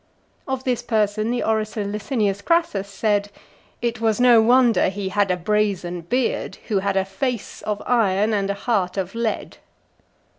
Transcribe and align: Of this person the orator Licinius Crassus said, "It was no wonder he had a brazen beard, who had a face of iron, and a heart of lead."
Of 0.47 0.63
this 0.63 0.81
person 0.81 1.29
the 1.29 1.43
orator 1.43 1.85
Licinius 1.85 2.41
Crassus 2.41 2.87
said, 2.89 3.29
"It 3.83 4.01
was 4.01 4.19
no 4.19 4.41
wonder 4.41 4.89
he 4.89 5.09
had 5.09 5.29
a 5.29 5.37
brazen 5.37 6.01
beard, 6.01 6.55
who 6.69 6.79
had 6.79 6.97
a 6.97 7.05
face 7.05 7.61
of 7.61 7.83
iron, 7.85 8.33
and 8.33 8.49
a 8.49 8.55
heart 8.55 8.97
of 8.97 9.13
lead." 9.13 9.57